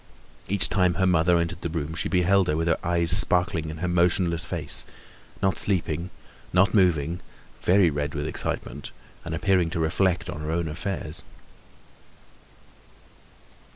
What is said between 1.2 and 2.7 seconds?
entered the room she beheld her with